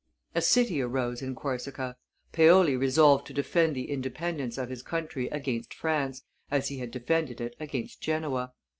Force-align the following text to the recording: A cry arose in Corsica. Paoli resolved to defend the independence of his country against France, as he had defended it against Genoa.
A 0.33 0.41
cry 0.41 0.79
arose 0.79 1.21
in 1.21 1.35
Corsica. 1.35 1.95
Paoli 2.31 2.75
resolved 2.75 3.27
to 3.27 3.33
defend 3.35 3.75
the 3.75 3.91
independence 3.91 4.57
of 4.57 4.69
his 4.69 4.81
country 4.81 5.27
against 5.27 5.75
France, 5.75 6.23
as 6.49 6.69
he 6.69 6.79
had 6.79 6.89
defended 6.89 7.39
it 7.39 7.55
against 7.59 8.01
Genoa. 8.01 8.51